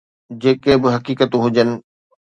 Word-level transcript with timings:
جيڪي 0.41 0.73
به 0.81 0.89
حقيقتون 0.95 1.39
هجن. 1.45 1.69